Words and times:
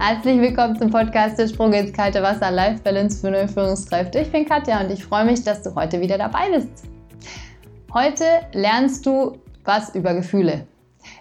Herzlich 0.00 0.40
willkommen 0.40 0.78
zum 0.78 0.90
Podcast 0.90 1.40
Der 1.40 1.48
Sprung 1.48 1.72
ins 1.72 1.92
kalte 1.92 2.22
Wasser 2.22 2.52
Life 2.52 2.80
Balance 2.84 3.20
für 3.20 3.32
neue 3.32 3.48
Führungskräfte. 3.48 4.20
Ich 4.20 4.30
bin 4.30 4.46
Katja 4.46 4.80
und 4.80 4.92
ich 4.92 5.04
freue 5.04 5.24
mich, 5.24 5.42
dass 5.42 5.62
du 5.62 5.74
heute 5.74 6.00
wieder 6.00 6.16
dabei 6.16 6.50
bist. 6.52 6.68
Heute 7.92 8.24
lernst 8.52 9.04
du 9.04 9.38
was 9.64 9.92
über 9.96 10.14
Gefühle. 10.14 10.68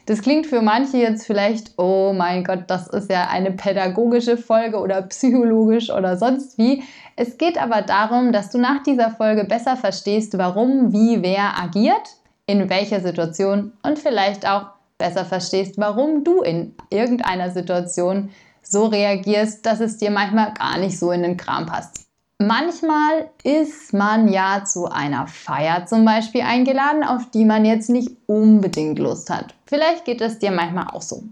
Das 0.05 0.21
klingt 0.21 0.45
für 0.45 0.61
manche 0.61 0.97
jetzt 0.97 1.25
vielleicht, 1.25 1.73
oh 1.77 2.13
mein 2.15 2.43
Gott, 2.43 2.65
das 2.67 2.87
ist 2.87 3.09
ja 3.09 3.27
eine 3.29 3.51
pädagogische 3.51 4.37
Folge 4.37 4.77
oder 4.77 5.01
psychologisch 5.01 5.89
oder 5.89 6.15
sonst 6.15 6.59
wie. 6.59 6.83
Es 7.15 7.39
geht 7.39 7.59
aber 7.59 7.81
darum, 7.81 8.31
dass 8.31 8.51
du 8.51 8.59
nach 8.59 8.83
dieser 8.83 9.09
Folge 9.09 9.45
besser 9.45 9.75
verstehst, 9.75 10.37
warum, 10.37 10.93
wie, 10.93 11.23
wer 11.23 11.59
agiert, 11.59 12.15
in 12.45 12.69
welcher 12.69 13.01
Situation 13.01 13.73
und 13.81 13.97
vielleicht 13.97 14.47
auch 14.47 14.67
besser 14.99 15.25
verstehst, 15.25 15.79
warum 15.79 16.23
du 16.23 16.41
in 16.41 16.75
irgendeiner 16.91 17.49
Situation 17.49 18.29
so 18.71 18.85
reagierst, 18.85 19.65
dass 19.65 19.79
es 19.79 19.97
dir 19.97 20.11
manchmal 20.11 20.53
gar 20.53 20.77
nicht 20.77 20.97
so 20.97 21.11
in 21.11 21.23
den 21.23 21.37
Kram 21.37 21.65
passt. 21.65 22.07
Manchmal 22.39 23.31
ist 23.43 23.93
man 23.93 24.27
ja 24.27 24.63
zu 24.63 24.85
einer 24.85 25.25
Feier 25.25 25.87
zum 25.87 26.05
Beispiel 26.05 26.41
eingeladen, 26.41 27.03
auf 27.03 27.31
die 27.31 27.45
man 27.45 27.65
jetzt 27.65 27.89
nicht 27.89 28.11
unbedingt 28.27 28.99
Lust 28.99 29.31
hat. 29.31 29.55
Vielleicht 29.65 30.05
geht 30.05 30.21
es 30.21 30.37
dir 30.37 30.51
manchmal 30.51 30.87
auch 30.93 31.01
so. 31.01 31.23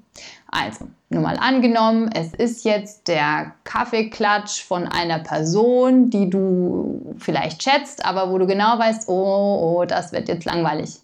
Also, 0.47 0.87
nur 1.09 1.21
mal 1.21 1.37
angenommen, 1.37 2.09
es 2.11 2.33
ist 2.33 2.65
jetzt 2.65 3.07
der 3.07 3.53
Kaffeeklatsch 3.65 4.63
von 4.63 4.87
einer 4.87 5.19
Person, 5.19 6.09
die 6.09 6.27
du 6.27 7.15
vielleicht 7.19 7.61
schätzt, 7.61 8.03
aber 8.03 8.31
wo 8.31 8.39
du 8.39 8.47
genau 8.47 8.79
weißt, 8.79 9.07
oh, 9.07 9.77
oh, 9.81 9.85
das 9.85 10.11
wird 10.11 10.27
jetzt 10.27 10.45
langweilig. 10.45 10.99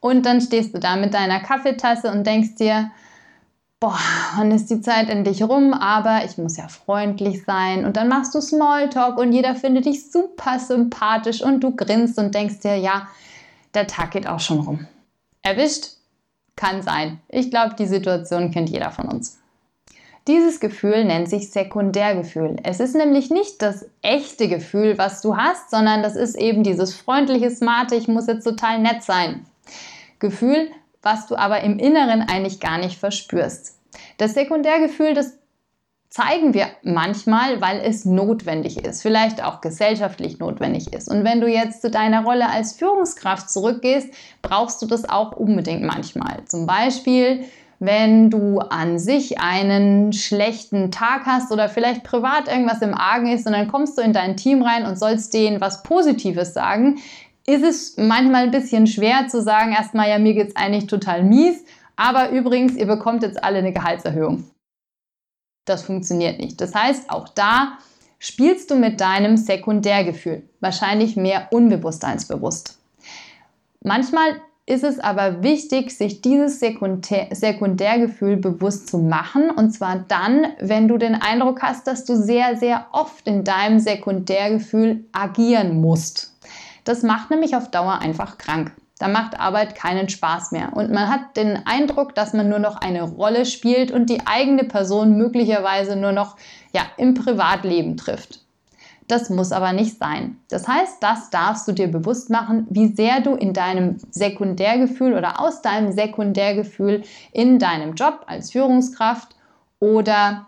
Und 0.00 0.26
dann 0.26 0.42
stehst 0.42 0.74
du 0.74 0.80
da 0.80 0.96
mit 0.96 1.14
deiner 1.14 1.40
Kaffeetasse 1.40 2.10
und 2.10 2.26
denkst 2.26 2.56
dir, 2.56 2.90
boah, 3.80 3.98
wann 4.36 4.52
ist 4.52 4.70
die 4.70 4.82
Zeit 4.82 5.08
endlich 5.08 5.42
rum, 5.42 5.72
aber 5.72 6.24
ich 6.26 6.36
muss 6.36 6.58
ja 6.58 6.68
freundlich 6.68 7.44
sein. 7.44 7.86
Und 7.86 7.96
dann 7.96 8.08
machst 8.08 8.34
du 8.34 8.40
Smalltalk 8.40 9.16
und 9.18 9.32
jeder 9.32 9.56
findet 9.56 9.86
dich 9.86 10.10
super 10.12 10.58
sympathisch 10.58 11.42
und 11.42 11.60
du 11.60 11.74
grinst 11.74 12.18
und 12.18 12.34
denkst 12.34 12.60
dir, 12.60 12.76
ja, 12.76 13.08
der 13.74 13.86
Tag 13.86 14.10
geht 14.10 14.26
auch 14.26 14.40
schon 14.40 14.60
rum. 14.60 14.86
Erwischt? 15.42 15.94
Kann 16.56 16.82
sein. 16.82 17.20
Ich 17.28 17.50
glaube, 17.50 17.74
die 17.78 17.86
Situation 17.86 18.50
kennt 18.50 18.68
jeder 18.68 18.90
von 18.90 19.08
uns. 19.08 19.38
Dieses 20.28 20.60
Gefühl 20.60 21.06
nennt 21.06 21.30
sich 21.30 21.50
Sekundärgefühl. 21.50 22.56
Es 22.62 22.80
ist 22.80 22.94
nämlich 22.94 23.30
nicht 23.30 23.62
das 23.62 23.86
echte 24.02 24.48
Gefühl, 24.48 24.98
was 24.98 25.22
du 25.22 25.38
hast, 25.38 25.70
sondern 25.70 26.02
das 26.02 26.16
ist 26.16 26.36
eben 26.36 26.62
dieses 26.62 26.94
freundliche, 26.94 27.50
smarte, 27.50 27.94
ich 27.94 28.06
muss 28.06 28.26
jetzt 28.26 28.44
total 28.44 28.80
nett 28.80 29.02
sein. 29.02 29.46
Gefühl, 30.18 30.70
was 31.02 31.26
du 31.26 31.36
aber 31.36 31.60
im 31.62 31.78
Inneren 31.78 32.22
eigentlich 32.22 32.60
gar 32.60 32.78
nicht 32.78 32.98
verspürst. 32.98 33.78
Das 34.18 34.34
Sekundärgefühl, 34.34 35.14
das 35.14 35.38
zeigen 36.10 36.54
wir 36.54 36.66
manchmal, 36.82 37.60
weil 37.60 37.80
es 37.80 38.04
notwendig 38.04 38.84
ist, 38.84 39.00
vielleicht 39.00 39.42
auch 39.44 39.60
gesellschaftlich 39.60 40.40
notwendig 40.40 40.92
ist. 40.92 41.08
Und 41.08 41.24
wenn 41.24 41.40
du 41.40 41.46
jetzt 41.46 41.82
zu 41.82 41.90
deiner 41.90 42.24
Rolle 42.24 42.48
als 42.50 42.72
Führungskraft 42.72 43.48
zurückgehst, 43.48 44.12
brauchst 44.42 44.82
du 44.82 44.86
das 44.86 45.08
auch 45.08 45.32
unbedingt 45.32 45.82
manchmal. 45.82 46.44
Zum 46.46 46.66
Beispiel, 46.66 47.44
wenn 47.78 48.28
du 48.28 48.58
an 48.58 48.98
sich 48.98 49.40
einen 49.40 50.12
schlechten 50.12 50.90
Tag 50.90 51.26
hast 51.26 51.52
oder 51.52 51.68
vielleicht 51.68 52.02
privat 52.02 52.48
irgendwas 52.48 52.82
im 52.82 52.92
Argen 52.92 53.28
ist 53.28 53.46
und 53.46 53.52
dann 53.52 53.68
kommst 53.68 53.96
du 53.96 54.02
in 54.02 54.12
dein 54.12 54.36
Team 54.36 54.62
rein 54.62 54.86
und 54.86 54.98
sollst 54.98 55.32
denen 55.32 55.60
was 55.60 55.84
Positives 55.84 56.52
sagen, 56.52 56.98
ist 57.50 57.64
es 57.64 57.96
manchmal 57.96 58.44
ein 58.44 58.50
bisschen 58.50 58.86
schwer 58.86 59.26
zu 59.28 59.42
sagen, 59.42 59.72
erstmal, 59.72 60.08
ja, 60.08 60.18
mir 60.18 60.34
geht 60.34 60.48
es 60.48 60.56
eigentlich 60.56 60.86
total 60.86 61.24
mies, 61.24 61.64
aber 61.96 62.30
übrigens, 62.30 62.76
ihr 62.76 62.86
bekommt 62.86 63.22
jetzt 63.22 63.42
alle 63.42 63.58
eine 63.58 63.72
Gehaltserhöhung. 63.72 64.44
Das 65.66 65.82
funktioniert 65.82 66.38
nicht. 66.38 66.60
Das 66.60 66.74
heißt, 66.74 67.10
auch 67.10 67.28
da 67.28 67.78
spielst 68.18 68.70
du 68.70 68.76
mit 68.76 69.00
deinem 69.00 69.36
Sekundärgefühl, 69.36 70.48
wahrscheinlich 70.60 71.16
mehr 71.16 71.48
unbewusst 71.50 72.04
als 72.04 72.26
bewusst. 72.26 72.78
Manchmal 73.82 74.40
ist 74.66 74.84
es 74.84 75.00
aber 75.00 75.42
wichtig, 75.42 75.90
sich 75.90 76.20
dieses 76.20 76.60
Sekundär 76.60 77.26
Sekundärgefühl 77.32 78.36
bewusst 78.36 78.88
zu 78.88 78.98
machen. 78.98 79.50
Und 79.50 79.72
zwar 79.72 80.04
dann, 80.06 80.46
wenn 80.60 80.86
du 80.86 80.96
den 80.96 81.16
Eindruck 81.16 81.62
hast, 81.62 81.88
dass 81.88 82.04
du 82.04 82.14
sehr, 82.14 82.56
sehr 82.56 82.86
oft 82.92 83.26
in 83.26 83.42
deinem 83.42 83.80
Sekundärgefühl 83.80 85.04
agieren 85.10 85.80
musst. 85.80 86.36
Das 86.84 87.02
macht 87.02 87.30
nämlich 87.30 87.56
auf 87.56 87.70
Dauer 87.70 87.98
einfach 88.00 88.38
krank. 88.38 88.72
Da 88.98 89.08
macht 89.08 89.40
Arbeit 89.40 89.74
keinen 89.74 90.10
Spaß 90.10 90.52
mehr. 90.52 90.74
Und 90.74 90.90
man 90.90 91.08
hat 91.08 91.36
den 91.36 91.66
Eindruck, 91.66 92.14
dass 92.14 92.34
man 92.34 92.50
nur 92.50 92.58
noch 92.58 92.76
eine 92.76 93.02
Rolle 93.02 93.46
spielt 93.46 93.90
und 93.90 94.10
die 94.10 94.26
eigene 94.26 94.64
Person 94.64 95.16
möglicherweise 95.16 95.96
nur 95.96 96.12
noch 96.12 96.36
ja, 96.74 96.82
im 96.98 97.14
Privatleben 97.14 97.96
trifft. 97.96 98.40
Das 99.08 99.28
muss 99.28 99.50
aber 99.50 99.72
nicht 99.72 99.98
sein. 99.98 100.36
Das 100.50 100.68
heißt, 100.68 101.02
das 101.02 101.30
darfst 101.30 101.66
du 101.66 101.72
dir 101.72 101.88
bewusst 101.88 102.30
machen, 102.30 102.66
wie 102.70 102.94
sehr 102.94 103.20
du 103.20 103.34
in 103.34 103.52
deinem 103.52 103.96
Sekundärgefühl 104.10 105.14
oder 105.14 105.40
aus 105.40 105.62
deinem 105.62 105.90
Sekundärgefühl 105.90 107.02
in 107.32 107.58
deinem 107.58 107.94
Job 107.94 108.24
als 108.26 108.52
Führungskraft 108.52 109.34
oder 109.80 110.46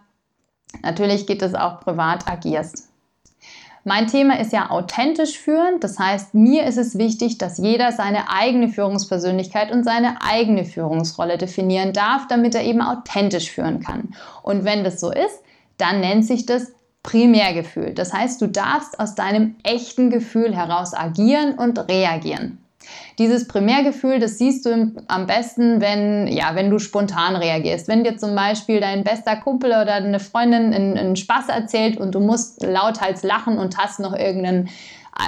natürlich 0.83 1.27
geht 1.27 1.43
es 1.43 1.55
auch 1.55 1.81
privat 1.81 2.29
agierst. 2.29 2.92
Mein 3.85 4.07
Thema 4.07 4.39
ist 4.39 4.53
ja 4.53 4.71
authentisch 4.71 5.39
führen. 5.39 5.81
Das 5.81 5.99
heißt, 5.99 6.35
mir 6.35 6.65
ist 6.67 6.79
es 6.79 6.97
wichtig, 6.99 7.39
dass 7.39 7.59
jeder 7.59 7.91
seine 7.91 8.31
eigene 8.31 8.69
Führungspersönlichkeit 8.69 9.73
und 9.73 9.83
seine 9.83 10.23
eigene 10.23 10.65
Führungsrolle 10.65 11.37
definieren 11.37 11.93
darf, 11.93 12.29
damit 12.29 12.55
er 12.55 12.63
eben 12.63 12.81
authentisch 12.81 13.51
führen 13.51 13.81
kann. 13.81 14.15
Und 14.43 14.65
wenn 14.65 14.85
das 14.85 15.01
so 15.01 15.11
ist, 15.11 15.41
dann 15.79 16.01
nennt 16.01 16.25
sich 16.25 16.47
das 16.47 16.73
Primärgefühl. 17.03 17.93
Das 17.93 18.13
heißt, 18.13 18.41
du 18.41 18.47
darfst 18.47 19.01
aus 19.01 19.17
deinem 19.17 19.57
echten 19.65 20.11
Gefühl 20.11 20.55
heraus 20.55 20.95
agieren 20.95 21.55
und 21.55 21.79
reagieren. 21.89 22.62
Dieses 23.19 23.47
Primärgefühl, 23.47 24.19
das 24.19 24.39
siehst 24.39 24.67
du 24.67 24.93
am 25.09 25.27
besten, 25.27 25.81
wenn, 25.81 26.27
ja, 26.29 26.55
wenn 26.55 26.71
du 26.71 26.79
spontan 26.79 27.37
reagierst. 27.37 27.89
Wenn 27.89 28.05
dir 28.05 28.17
zum 28.17 28.35
Beispiel 28.35 28.81
dein 28.81 29.05
bester 29.05 29.37
Kumpel 29.37 29.71
oder 29.71 29.95
eine 29.95 30.21
Freundin 30.21 30.73
einen, 30.73 30.97
einen 30.97 31.17
Spaß 31.17 31.49
erzählt 31.49 31.99
und 31.99 32.15
du 32.15 32.21
musst 32.21 32.63
lauthals 32.63 33.23
lachen 33.23 33.59
und 33.59 33.79
hast 33.79 34.01
noch 34.01 34.15
irgendeinen 34.15 34.69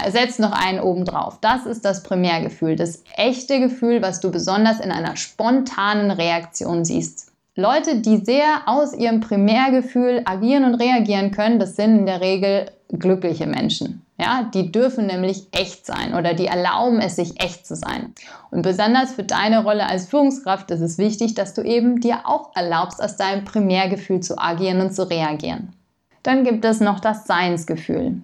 setzt 0.09 0.41
noch 0.41 0.53
einen 0.53 0.81
oben 0.81 1.05
drauf. 1.05 1.39
Das 1.41 1.67
ist 1.67 1.85
das 1.85 2.03
Primärgefühl, 2.03 2.75
das 2.75 3.03
echte 3.17 3.61
Gefühl, 3.61 4.01
was 4.03 4.21
du 4.21 4.31
besonders 4.31 4.81
in 4.81 4.91
einer 4.91 5.17
spontanen 5.17 6.11
Reaktion 6.11 6.85
siehst. 6.85 7.34
Leute, 7.57 8.01
die 8.01 8.17
sehr 8.17 8.63
aus 8.67 8.93
ihrem 8.95 9.21
Primärgefühl 9.21 10.23
agieren 10.25 10.65
und 10.65 10.75
reagieren 10.75 11.31
können, 11.31 11.61
das 11.61 11.77
sind 11.77 12.01
in 12.01 12.07
der 12.07 12.21
Regel 12.21 12.67
glückliche 12.89 13.47
Menschen. 13.47 14.05
Ja, 14.19 14.51
die 14.53 14.73
dürfen 14.73 15.07
nämlich 15.07 15.47
echt 15.53 15.87
sein 15.87 16.15
oder 16.15 16.35
die 16.35 16.47
erlauben 16.47 17.01
es 17.01 17.15
sich 17.17 17.41
echt 17.41 17.65
zu 17.65 17.77
sein. 17.77 18.13
Und 18.51 18.63
besonders 18.63 19.13
für 19.13 19.23
deine 19.23 19.63
Rolle 19.63 19.87
als 19.87 20.07
Führungskraft 20.07 20.71
ist 20.73 20.81
es 20.81 20.99
wichtig, 20.99 21.35
dass 21.35 21.55
du 21.55 21.63
eben 21.63 22.01
dir 22.01 22.27
auch 22.27 22.55
erlaubst, 22.57 23.01
aus 23.01 23.17
deinem 23.17 23.45
Primärgefühl 23.45 24.19
zu 24.19 24.37
agieren 24.37 24.81
und 24.81 24.93
zu 24.93 25.09
reagieren. 25.09 25.73
Dann 26.25 26.43
gibt 26.43 26.65
es 26.65 26.81
noch 26.81 26.99
das 26.99 27.25
Seinsgefühl. 27.27 28.21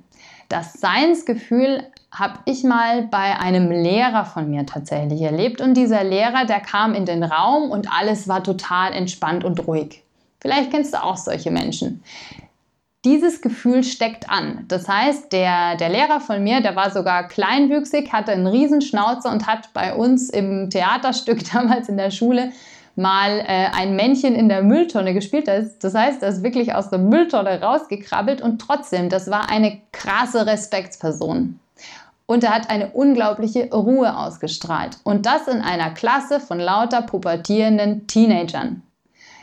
Das 0.50 0.72
Seinsgefühl 0.72 1.84
habe 2.10 2.40
ich 2.44 2.64
mal 2.64 3.02
bei 3.02 3.38
einem 3.38 3.70
Lehrer 3.70 4.24
von 4.24 4.50
mir 4.50 4.66
tatsächlich 4.66 5.22
erlebt 5.22 5.60
und 5.60 5.74
dieser 5.74 6.02
Lehrer, 6.02 6.44
der 6.44 6.58
kam 6.58 6.92
in 6.92 7.06
den 7.06 7.22
Raum 7.22 7.70
und 7.70 7.88
alles 7.92 8.26
war 8.26 8.42
total 8.42 8.92
entspannt 8.92 9.44
und 9.44 9.64
ruhig. 9.68 10.02
Vielleicht 10.40 10.72
kennst 10.72 10.92
du 10.92 11.02
auch 11.02 11.16
solche 11.16 11.52
Menschen. 11.52 12.02
Dieses 13.04 13.42
Gefühl 13.42 13.84
steckt 13.84 14.28
an. 14.28 14.64
Das 14.66 14.88
heißt, 14.88 15.32
der, 15.32 15.76
der 15.76 15.88
Lehrer 15.88 16.18
von 16.18 16.42
mir, 16.42 16.60
der 16.60 16.74
war 16.74 16.90
sogar 16.90 17.28
kleinwüchsig, 17.28 18.12
hatte 18.12 18.32
einen 18.32 18.48
Riesenschnauzer 18.48 19.30
und 19.30 19.46
hat 19.46 19.72
bei 19.72 19.94
uns 19.94 20.30
im 20.30 20.68
Theaterstück 20.68 21.44
damals 21.52 21.88
in 21.88 21.96
der 21.96 22.10
Schule 22.10 22.50
mal 22.96 23.40
äh, 23.40 23.66
ein 23.72 23.96
Männchen 23.96 24.34
in 24.34 24.48
der 24.48 24.62
Mülltonne 24.62 25.14
gespielt. 25.14 25.48
Das 25.48 25.94
heißt, 25.94 26.22
er 26.22 26.28
ist 26.28 26.42
wirklich 26.42 26.74
aus 26.74 26.90
der 26.90 26.98
Mülltonne 26.98 27.60
rausgekrabbelt 27.60 28.42
und 28.42 28.60
trotzdem, 28.60 29.08
das 29.08 29.30
war 29.30 29.50
eine 29.50 29.80
krasse 29.92 30.46
Respektsperson. 30.46 31.58
Und 32.26 32.44
er 32.44 32.54
hat 32.54 32.70
eine 32.70 32.90
unglaubliche 32.90 33.70
Ruhe 33.72 34.16
ausgestrahlt. 34.16 34.98
Und 35.02 35.26
das 35.26 35.48
in 35.48 35.62
einer 35.62 35.90
Klasse 35.90 36.38
von 36.38 36.60
lauter 36.60 37.02
pubertierenden 37.02 38.06
Teenagern. 38.06 38.82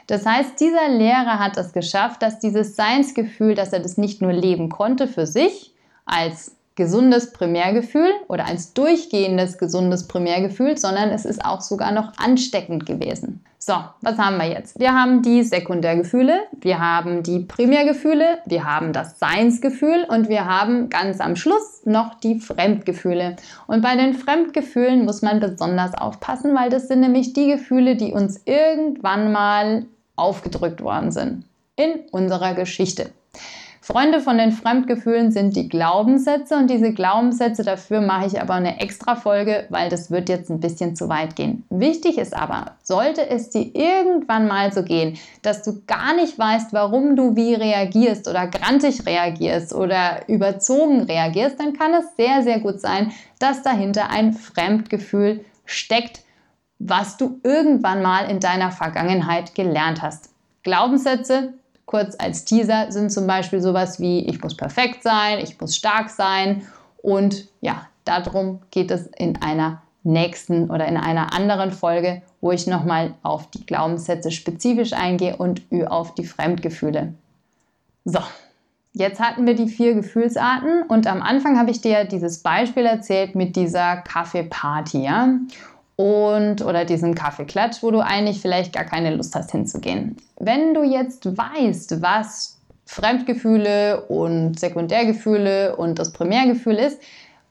Das 0.08 0.26
heißt, 0.26 0.60
dieser 0.60 0.88
Lehrer 0.88 1.38
hat 1.38 1.58
es 1.58 1.74
geschafft, 1.74 2.22
dass 2.22 2.40
dieses 2.40 2.78
Seinsgefühl, 2.78 3.56
dass 3.56 3.74
er 3.74 3.82
das 3.82 3.98
nicht 3.98 4.22
nur 4.22 4.32
leben 4.32 4.70
konnte 4.70 5.08
für 5.08 5.28
sich 5.28 5.74
als 6.06 6.57
gesundes 6.78 7.34
Primärgefühl 7.34 8.10
oder 8.30 8.46
als 8.46 8.74
durchgehendes 8.74 9.58
gesundes 9.58 10.08
Primärgefühl, 10.08 10.78
sondern 10.78 11.10
es 11.10 11.26
ist 11.26 11.44
auch 11.44 11.60
sogar 11.60 11.92
noch 11.92 12.14
ansteckend 12.18 12.86
gewesen. 12.86 13.44
So, 13.60 13.74
was 14.00 14.18
haben 14.18 14.38
wir 14.38 14.46
jetzt? 14.46 14.80
Wir 14.80 14.94
haben 14.94 15.22
die 15.22 15.44
Sekundärgefühle, 15.44 16.40
wir 16.62 16.80
haben 16.80 17.24
die 17.24 17.40
Primärgefühle, 17.40 18.38
wir 18.46 18.64
haben 18.64 18.94
das 18.94 19.20
Seinsgefühl 19.20 20.06
und 20.08 20.30
wir 20.30 20.46
haben 20.46 20.88
ganz 20.88 21.20
am 21.20 21.36
Schluss 21.36 21.82
noch 21.84 22.16
die 22.22 22.40
Fremdgefühle. 22.40 23.36
Und 23.66 23.82
bei 23.82 23.98
den 23.98 24.14
Fremdgefühlen 24.14 25.04
muss 25.04 25.22
man 25.22 25.42
besonders 25.42 25.94
aufpassen, 25.96 26.56
weil 26.56 26.70
das 26.70 26.88
sind 26.88 27.02
nämlich 27.02 27.34
die 27.34 27.48
Gefühle, 27.48 27.98
die 27.98 28.14
uns 28.14 28.40
irgendwann 28.46 29.34
mal 29.34 29.86
aufgedrückt 30.16 30.82
worden 30.82 31.12
sind. 31.12 31.44
in 31.78 32.00
unserer 32.12 32.56
Geschichte. 32.56 33.12
Freunde 33.88 34.20
von 34.20 34.38
den 34.38 34.52
Fremdgefühlen 34.52 35.32
sind 35.32 35.56
die 35.56 35.70
Glaubenssätze 35.70 36.58
und 36.58 36.70
diese 36.70 36.92
Glaubenssätze 36.92 37.64
dafür 37.64 38.02
mache 38.02 38.28
ich 38.28 38.42
aber 38.42 38.56
eine 38.56 38.82
extra 38.82 39.16
Folge, 39.16 39.66
weil 39.70 39.88
das 39.88 40.12
wird 40.12 40.28
jetzt 40.28 40.50
ein 40.50 40.60
bisschen 40.60 40.98
zu 40.98 41.08
weit 41.08 41.38
gehen. 41.38 41.64
Wichtig 41.70 42.18
ist 42.18 42.36
aber, 42.36 42.76
sollte 42.84 43.30
es 43.30 43.50
dir 43.50 43.74
irgendwann 43.74 44.46
mal 44.46 44.74
so 44.74 44.84
gehen, 44.84 45.18
dass 45.42 45.64
du 45.64 45.84
gar 45.88 46.14
nicht 46.18 46.38
weißt, 46.38 46.74
warum 46.74 47.16
du 47.16 47.38
wie 47.38 47.54
reagierst 47.54 48.28
oder 48.28 48.48
grantig 48.48 49.06
reagierst 49.06 49.74
oder 49.74 50.28
überzogen 50.28 51.04
reagierst, 51.04 51.58
dann 51.58 51.72
kann 51.72 51.94
es 51.94 52.14
sehr, 52.18 52.44
sehr 52.44 52.60
gut 52.60 52.82
sein, 52.82 53.14
dass 53.40 53.62
dahinter 53.62 54.10
ein 54.10 54.34
Fremdgefühl 54.34 55.46
steckt, 55.64 56.24
was 56.78 57.16
du 57.16 57.40
irgendwann 57.42 58.02
mal 58.02 58.30
in 58.30 58.42
deiner 58.42 58.72
Vergangenheit 58.72 59.56
gelernt 59.56 60.02
hast. 60.02 60.30
Glaubenssätze 60.64 61.54
kurz 61.88 62.16
als 62.20 62.46
Teaser 62.46 62.92
sind 62.92 63.12
zum 63.12 63.26
Beispiel 63.26 63.62
sowas 63.62 64.00
wie, 64.00 64.20
ich 64.28 64.44
muss 64.44 64.56
perfekt 64.56 65.02
sein, 65.02 65.40
ich 65.40 65.60
muss 65.60 65.76
stark 65.76 66.12
sein 66.12 66.62
und 66.98 67.48
ja, 67.62 67.88
darum 68.06 68.60
geht 68.70 68.92
es 68.92 69.08
in 69.08 69.42
einer 69.42 69.82
nächsten 70.04 70.70
oder 70.70 70.86
in 70.86 70.98
einer 70.98 71.34
anderen 71.34 71.72
Folge, 71.72 72.22
wo 72.42 72.52
ich 72.52 72.68
nochmal 72.68 73.16
auf 73.24 73.50
die 73.50 73.66
Glaubenssätze 73.66 74.32
spezifisch 74.32 74.94
eingehe 74.94 75.38
und 75.38 75.62
auf 75.88 76.14
die 76.14 76.26
Fremdgefühle. 76.26 77.14
So, 78.06 78.20
jetzt 78.94 79.20
hatten 79.20 79.46
wir 79.46 79.56
die 79.56 79.68
vier 79.68 79.96
Gefühlsarten 79.96 80.84
und 80.84 81.08
am 81.08 81.22
Anfang 81.22 81.58
habe 81.58 81.72
ich 81.72 81.82
dir 81.82 82.04
dieses 82.04 82.44
Beispiel 82.44 82.86
erzählt 82.86 83.36
mit 83.36 83.56
dieser 83.56 83.98
Kaffeeparty. 83.98 85.04
Ja? 85.04 85.30
Und 85.98 86.62
oder 86.64 86.86
diesen 86.86 87.16
Kaffeeklatsch, 87.16 87.82
wo 87.82 87.92
du 87.92 88.00
eigentlich 88.00 88.40
vielleicht 88.40 88.72
gar 88.72 88.86
keine 88.86 89.14
Lust 89.14 89.36
hast 89.36 89.52
hinzugehen. 89.52 90.16
Wenn 90.40 90.74
du 90.74 90.84
jetzt 90.84 91.26
weißt, 91.26 92.02
was 92.02 92.60
Fremdgefühle 92.86 94.06
und 94.06 94.60
Sekundärgefühle 94.60 95.76
und 95.76 96.00
das 96.00 96.14
Primärgefühl 96.14 96.76
ist, 96.76 97.02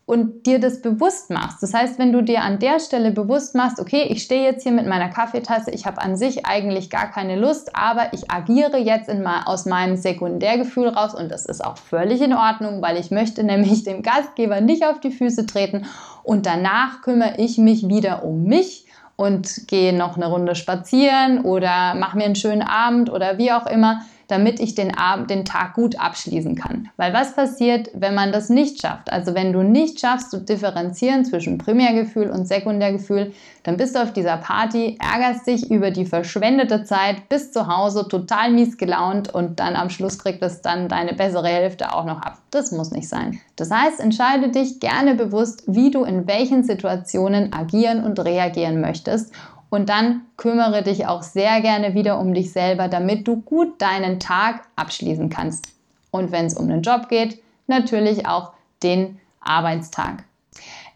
und 0.06 0.46
dir 0.46 0.60
das 0.60 0.80
bewusst 0.80 1.30
machst. 1.30 1.62
Das 1.62 1.74
heißt, 1.74 1.98
wenn 1.98 2.12
du 2.12 2.22
dir 2.22 2.42
an 2.42 2.60
der 2.60 2.78
Stelle 2.78 3.10
bewusst 3.10 3.56
machst, 3.56 3.80
okay, 3.80 4.04
ich 4.08 4.22
stehe 4.22 4.44
jetzt 4.44 4.62
hier 4.62 4.70
mit 4.70 4.86
meiner 4.86 5.08
Kaffeetasse, 5.08 5.72
ich 5.72 5.84
habe 5.84 6.00
an 6.00 6.16
sich 6.16 6.46
eigentlich 6.46 6.90
gar 6.90 7.10
keine 7.10 7.34
Lust, 7.34 7.74
aber 7.74 8.12
ich 8.12 8.30
agiere 8.30 8.78
jetzt 8.78 9.08
in 9.08 9.22
mal 9.22 9.42
aus 9.46 9.66
meinem 9.66 9.96
Sekundärgefühl 9.96 10.88
raus 10.88 11.12
und 11.12 11.28
das 11.28 11.44
ist 11.44 11.62
auch 11.62 11.76
völlig 11.76 12.20
in 12.20 12.32
Ordnung, 12.32 12.80
weil 12.82 12.96
ich 12.98 13.10
möchte 13.10 13.42
nämlich 13.42 13.82
dem 13.82 14.02
Gastgeber 14.02 14.60
nicht 14.60 14.86
auf 14.86 15.00
die 15.00 15.10
Füße 15.10 15.44
treten 15.44 15.86
und 16.22 16.46
danach 16.46 17.02
kümmere 17.02 17.34
ich 17.38 17.58
mich 17.58 17.88
wieder 17.88 18.24
um 18.24 18.44
mich 18.44 18.86
und 19.16 19.66
gehe 19.66 19.92
noch 19.92 20.16
eine 20.16 20.28
Runde 20.28 20.54
spazieren 20.54 21.40
oder 21.40 21.96
mache 21.96 22.16
mir 22.16 22.24
einen 22.24 22.36
schönen 22.36 22.62
Abend 22.62 23.10
oder 23.10 23.38
wie 23.38 23.50
auch 23.50 23.66
immer 23.66 24.02
damit 24.28 24.60
ich 24.60 24.74
den, 24.74 24.96
Abend, 24.96 25.30
den 25.30 25.44
Tag 25.44 25.74
gut 25.74 25.98
abschließen 25.98 26.54
kann. 26.54 26.88
Weil 26.96 27.12
was 27.12 27.34
passiert, 27.34 27.90
wenn 27.94 28.14
man 28.14 28.32
das 28.32 28.48
nicht 28.48 28.80
schafft? 28.80 29.12
Also 29.12 29.34
wenn 29.34 29.52
du 29.52 29.62
nicht 29.62 30.00
schaffst 30.00 30.30
zu 30.30 30.40
differenzieren 30.40 31.24
zwischen 31.24 31.58
Primärgefühl 31.58 32.30
und 32.30 32.46
Sekundärgefühl, 32.46 33.32
dann 33.62 33.76
bist 33.76 33.96
du 33.96 34.02
auf 34.02 34.12
dieser 34.12 34.36
Party, 34.36 34.98
ärgerst 35.00 35.46
dich 35.46 35.70
über 35.70 35.90
die 35.90 36.06
verschwendete 36.06 36.84
Zeit, 36.84 37.28
bist 37.28 37.52
zu 37.52 37.66
Hause 37.66 38.06
total 38.08 38.52
mies 38.52 38.78
gelaunt 38.78 39.32
und 39.34 39.58
dann 39.58 39.74
am 39.74 39.90
Schluss 39.90 40.18
kriegt 40.18 40.42
es 40.42 40.62
dann 40.62 40.88
deine 40.88 41.14
bessere 41.14 41.48
Hälfte 41.48 41.92
auch 41.92 42.04
noch 42.04 42.22
ab. 42.22 42.38
Das 42.50 42.72
muss 42.72 42.92
nicht 42.92 43.08
sein. 43.08 43.40
Das 43.56 43.70
heißt, 43.70 44.00
entscheide 44.00 44.50
dich 44.50 44.80
gerne 44.80 45.14
bewusst, 45.14 45.64
wie 45.66 45.90
du 45.90 46.04
in 46.04 46.26
welchen 46.26 46.62
Situationen 46.62 47.52
agieren 47.52 48.04
und 48.04 48.20
reagieren 48.20 48.80
möchtest 48.80 49.32
und 49.76 49.90
dann 49.90 50.22
kümmere 50.38 50.82
dich 50.82 51.06
auch 51.06 51.22
sehr 51.22 51.60
gerne 51.60 51.92
wieder 51.92 52.18
um 52.18 52.32
dich 52.32 52.50
selber, 52.50 52.88
damit 52.88 53.28
du 53.28 53.42
gut 53.42 53.82
deinen 53.82 54.18
Tag 54.18 54.62
abschließen 54.74 55.28
kannst. 55.28 55.68
Und 56.10 56.32
wenn 56.32 56.46
es 56.46 56.54
um 56.54 56.66
den 56.66 56.80
Job 56.80 57.10
geht, 57.10 57.42
natürlich 57.66 58.26
auch 58.26 58.52
den 58.82 59.20
Arbeitstag. 59.38 60.24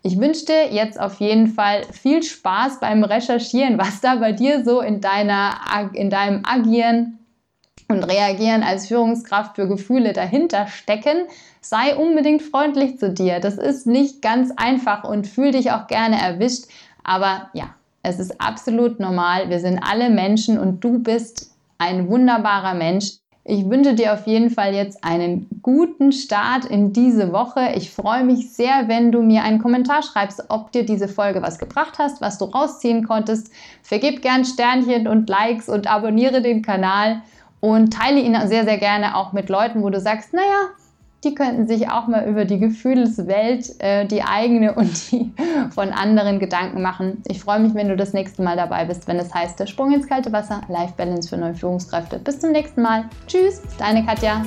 Ich 0.02 0.18
wünsche 0.18 0.46
dir 0.46 0.72
jetzt 0.72 0.98
auf 0.98 1.20
jeden 1.20 1.48
Fall 1.48 1.82
viel 1.92 2.22
Spaß 2.22 2.80
beim 2.80 3.04
Recherchieren, 3.04 3.76
was 3.76 4.00
da 4.00 4.14
bei 4.14 4.32
dir 4.32 4.64
so 4.64 4.80
in, 4.80 5.02
deiner, 5.02 5.56
in 5.92 6.08
deinem 6.08 6.42
Agieren 6.46 7.18
und 7.88 8.04
Reagieren 8.04 8.62
als 8.62 8.86
Führungskraft 8.86 9.56
für 9.56 9.68
Gefühle 9.68 10.14
dahinter 10.14 10.68
stecken. 10.68 11.26
Sei 11.60 11.94
unbedingt 11.94 12.40
freundlich 12.40 12.98
zu 12.98 13.10
dir. 13.10 13.40
Das 13.40 13.58
ist 13.58 13.86
nicht 13.86 14.22
ganz 14.22 14.52
einfach 14.56 15.04
und 15.04 15.26
fühl 15.26 15.50
dich 15.50 15.70
auch 15.70 15.86
gerne 15.86 16.18
erwischt. 16.18 16.64
Aber 17.04 17.50
ja, 17.52 17.74
es 18.02 18.18
ist 18.18 18.40
absolut 18.40 18.98
normal. 19.00 19.50
Wir 19.50 19.60
sind 19.60 19.78
alle 19.82 20.10
Menschen 20.10 20.58
und 20.58 20.82
du 20.82 20.98
bist 20.98 21.54
ein 21.78 22.08
wunderbarer 22.08 22.74
Mensch. 22.74 23.12
Ich 23.44 23.68
wünsche 23.68 23.94
dir 23.94 24.12
auf 24.12 24.26
jeden 24.26 24.50
Fall 24.50 24.74
jetzt 24.74 25.02
einen 25.02 25.48
guten 25.62 26.12
Start 26.12 26.66
in 26.66 26.92
diese 26.92 27.32
Woche. 27.32 27.72
Ich 27.74 27.90
freue 27.90 28.22
mich 28.22 28.52
sehr, 28.52 28.86
wenn 28.86 29.12
du 29.12 29.22
mir 29.22 29.42
einen 29.42 29.60
Kommentar 29.60 30.02
schreibst, 30.02 30.44
ob 30.48 30.72
dir 30.72 30.84
diese 30.84 31.08
Folge 31.08 31.42
was 31.42 31.58
gebracht 31.58 31.98
hast, 31.98 32.20
was 32.20 32.38
du 32.38 32.44
rausziehen 32.44 33.06
konntest. 33.06 33.50
Vergib 33.82 34.22
gern 34.22 34.44
Sternchen 34.44 35.08
und 35.08 35.28
Likes 35.28 35.68
und 35.68 35.90
abonniere 35.90 36.42
den 36.42 36.62
Kanal 36.62 37.22
und 37.60 37.92
teile 37.92 38.20
ihn 38.20 38.36
sehr, 38.46 38.64
sehr 38.64 38.78
gerne 38.78 39.16
auch 39.16 39.32
mit 39.32 39.48
Leuten, 39.48 39.82
wo 39.82 39.90
du 39.90 40.00
sagst, 40.00 40.32
naja, 40.32 40.68
die 41.24 41.34
könnten 41.34 41.66
sich 41.66 41.88
auch 41.90 42.06
mal 42.06 42.26
über 42.26 42.44
die 42.44 42.58
Gefühlswelt, 42.58 43.74
äh, 43.78 44.06
die 44.06 44.22
eigene 44.22 44.74
und 44.76 45.10
die 45.10 45.32
von 45.70 45.90
anderen 45.90 46.38
Gedanken 46.38 46.82
machen. 46.82 47.22
Ich 47.26 47.40
freue 47.40 47.60
mich, 47.60 47.74
wenn 47.74 47.88
du 47.88 47.96
das 47.96 48.12
nächste 48.12 48.42
Mal 48.42 48.56
dabei 48.56 48.84
bist, 48.84 49.06
wenn 49.08 49.18
es 49.18 49.34
heißt, 49.34 49.58
der 49.60 49.66
Sprung 49.66 49.92
ins 49.92 50.08
kalte 50.08 50.32
Wasser, 50.32 50.62
Life 50.68 50.94
Balance 50.96 51.28
für 51.28 51.36
neue 51.36 51.54
Führungskräfte. 51.54 52.18
Bis 52.18 52.40
zum 52.40 52.52
nächsten 52.52 52.82
Mal. 52.82 53.04
Tschüss, 53.26 53.62
deine 53.78 54.04
Katja. 54.04 54.42